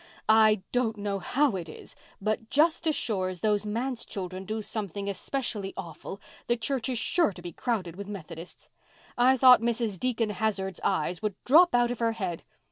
"I 0.33 0.63
don't 0.71 0.97
know 0.97 1.19
how 1.19 1.55
it 1.55 1.69
is, 1.69 1.95
but 2.19 2.49
just 2.49 2.87
as 2.87 2.95
sure 2.95 3.29
as 3.29 3.41
those 3.41 3.67
manse 3.67 4.03
children 4.03 4.45
do 4.45 4.63
something 4.63 5.07
especially 5.07 5.75
awful 5.77 6.19
the 6.47 6.57
church 6.57 6.89
is 6.89 6.97
sure 6.97 7.31
to 7.33 7.41
be 7.43 7.51
crowded 7.53 7.95
with 7.97 8.07
Methodists. 8.07 8.71
I 9.15 9.37
thought 9.37 9.61
Mrs. 9.61 9.99
Deacon 9.99 10.31
Hazard's 10.31 10.81
eyes 10.83 11.21
would 11.21 11.35
drop 11.45 11.75
out 11.75 11.91
of 11.91 11.99
her 11.99 12.13
head. 12.13 12.41